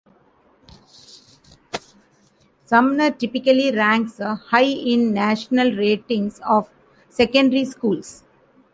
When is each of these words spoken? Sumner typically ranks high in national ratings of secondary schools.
Sumner 2.65 3.11
typically 3.11 3.69
ranks 3.71 4.17
high 4.17 4.63
in 4.63 5.13
national 5.13 5.73
ratings 5.73 6.39
of 6.39 6.71
secondary 7.07 7.65
schools. 7.65 8.23